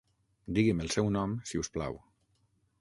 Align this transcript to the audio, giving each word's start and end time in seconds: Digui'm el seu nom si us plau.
Digui'm 0.57 0.81
el 0.85 0.89
seu 0.95 1.11
nom 1.17 1.37
si 1.51 1.63
us 1.65 1.71
plau. 1.79 2.03